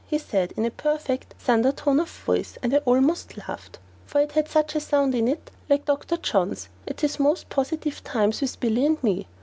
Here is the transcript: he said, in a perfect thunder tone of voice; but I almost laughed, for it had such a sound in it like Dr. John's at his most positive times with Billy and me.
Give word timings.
he 0.07 0.17
said, 0.17 0.51
in 0.57 0.65
a 0.65 0.71
perfect 0.71 1.35
thunder 1.37 1.71
tone 1.71 1.99
of 1.99 2.09
voice; 2.09 2.57
but 2.63 2.73
I 2.73 2.77
almost 2.77 3.37
laughed, 3.47 3.77
for 4.07 4.19
it 4.19 4.31
had 4.31 4.47
such 4.49 4.73
a 4.73 4.79
sound 4.79 5.13
in 5.13 5.27
it 5.27 5.51
like 5.69 5.85
Dr. 5.85 6.17
John's 6.17 6.69
at 6.87 7.01
his 7.01 7.19
most 7.19 7.49
positive 7.49 8.03
times 8.03 8.41
with 8.41 8.59
Billy 8.59 8.83
and 8.87 9.03
me. 9.03 9.27